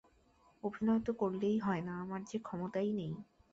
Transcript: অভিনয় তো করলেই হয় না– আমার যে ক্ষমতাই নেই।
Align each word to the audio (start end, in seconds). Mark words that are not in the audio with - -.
অভিনয় 0.63 1.01
তো 1.05 1.11
করলেই 1.13 1.57
হয় 1.59 1.81
না– 1.81 2.01
আমার 2.03 2.21
যে 2.23 2.37
ক্ষমতাই 2.39 2.89
নেই। 2.93 3.13